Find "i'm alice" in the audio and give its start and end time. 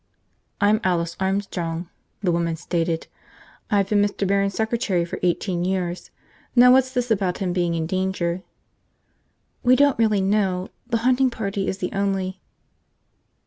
0.59-1.15